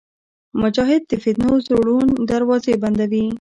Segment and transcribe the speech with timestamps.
[0.61, 3.25] مجاهد د فتنو زوړند دروازې بندوي.